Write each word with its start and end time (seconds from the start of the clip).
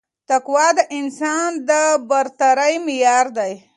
تقوا 0.29 0.67
د 0.77 0.79
انسان 0.99 1.49
د 1.69 1.71
برترۍ 2.09 2.73
معیار 2.85 3.27
دی 3.37 3.53